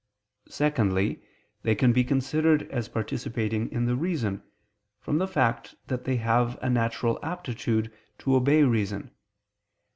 Secondly, 0.49 1.21
they 1.61 1.75
can 1.75 1.93
be 1.93 2.03
considered 2.03 2.63
as 2.71 2.89
participating 2.89 3.71
in 3.71 3.85
the 3.85 3.95
reason, 3.95 4.41
from 4.99 5.19
the 5.19 5.27
fact 5.27 5.75
that 5.89 6.05
they 6.05 6.15
have 6.15 6.57
a 6.63 6.71
natural 6.71 7.19
aptitude 7.21 7.93
to 8.17 8.33
obey 8.35 8.63
reason. 8.63 9.11